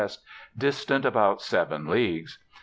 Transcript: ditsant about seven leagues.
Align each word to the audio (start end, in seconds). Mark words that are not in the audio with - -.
ditsant 0.57 1.05
about 1.05 1.43
seven 1.43 1.85
leagues. 1.85 2.39